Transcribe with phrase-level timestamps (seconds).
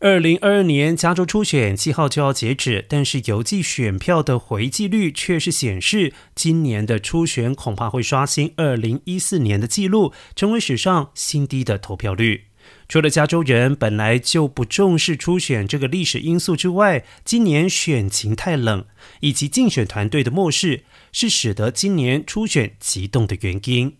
[0.00, 12.44] 二零二二年加州初选七号就要截止，但是邮寄选票的回寄率却是显示，今年的初选恐怕会刷新二零一四年的记录，成为史上新低的投票率。
[12.88, 18.84] 除了加州人本来就不重视初选这个历史因素之外，今年选情太冷，
[19.20, 23.96] 以及竞选团队的漠视，是使得今年初选激动的原因。